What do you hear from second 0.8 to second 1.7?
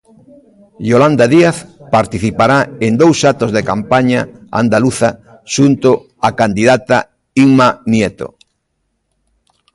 Iolanda Díaz